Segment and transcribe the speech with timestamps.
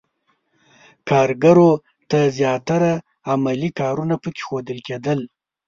[1.09, 1.71] کارګرو
[2.09, 2.91] ته زیاتره
[3.31, 5.19] عملي کارونه پکې ښودل کېدل.